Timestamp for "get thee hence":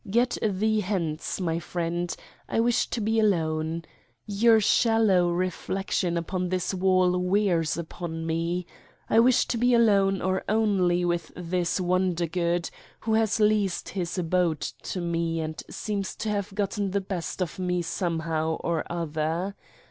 0.09-1.39